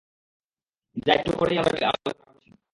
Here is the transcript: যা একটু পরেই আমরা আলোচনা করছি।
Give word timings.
যা 0.97 1.11
একটু 1.13 1.31
পরেই 1.39 1.57
আমরা 1.57 1.77
আলোচনা 1.91 2.23
করছি। 2.27 2.49